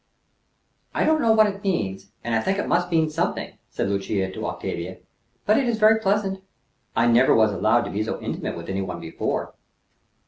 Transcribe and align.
"I 0.95 1.03
don't 1.03 1.21
know 1.21 1.31
what 1.31 1.45
it 1.45 1.63
means, 1.63 2.11
and 2.23 2.33
I 2.33 2.41
think 2.41 2.57
it 2.57 2.67
must 2.67 2.89
mean 2.89 3.07
something," 3.11 3.59
said 3.69 3.87
Lucia 3.87 4.31
to 4.31 4.47
Octavia; 4.47 4.97
"but 5.45 5.59
it 5.59 5.67
is 5.69 5.77
very 5.77 5.99
pleasant. 5.99 6.41
I 6.95 7.05
never 7.05 7.35
was 7.35 7.51
allowed 7.51 7.83
to 7.85 7.91
be 7.91 8.01
so 8.03 8.19
intimate 8.19 8.57
with 8.57 8.67
any 8.67 8.81
one 8.81 8.99
before." 8.99 9.53